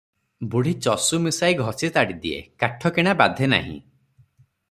[0.53, 3.77] ବୁଢ଼ୀ ଚଷୁ ମିଶାଇ ଘଷି ତାଡ଼ି ଦିଏ, କାଠ କିଣା ବାଧେ ନାହିଁ।